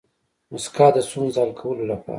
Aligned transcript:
موسکا 0.51 0.87
د 0.93 0.97
ستونزو 1.07 1.35
د 1.35 1.37
حل 1.43 1.51
کولو 1.61 1.83
لپاره 1.91 2.09